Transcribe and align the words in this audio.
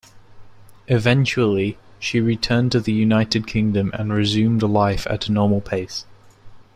Eventually 0.87 1.77
she 1.99 2.19
returned 2.19 2.71
to 2.71 2.79
the 2.79 2.91
United 2.91 3.45
Kingdom 3.45 3.91
and 3.93 4.11
resumed 4.11 4.63
life 4.63 5.05
at 5.07 5.27
a 5.27 5.31
normal 5.31 5.61
pace. 5.61 6.07